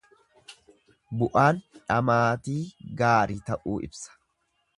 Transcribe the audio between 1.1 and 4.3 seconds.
Bu'aan dhamaatii gaari ta'uu ibsa.